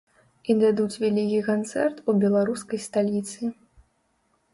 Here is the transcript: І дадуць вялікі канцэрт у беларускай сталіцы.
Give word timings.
І 0.51 0.53
дадуць 0.61 0.99
вялікі 1.03 1.41
канцэрт 1.49 1.99
у 2.13 2.15
беларускай 2.23 2.81
сталіцы. 2.87 3.51